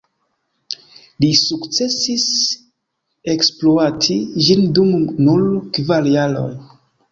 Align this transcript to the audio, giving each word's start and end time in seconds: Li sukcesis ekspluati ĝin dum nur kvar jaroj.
Li 1.23 1.27
sukcesis 1.39 2.25
ekspluati 3.35 4.19
ĝin 4.49 4.67
dum 4.81 4.99
nur 5.29 5.47
kvar 5.79 6.13
jaroj. 6.19 6.51